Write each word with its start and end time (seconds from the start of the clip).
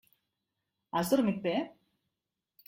Has 1.01 1.11
dormit 1.11 1.43
bé? 1.45 1.53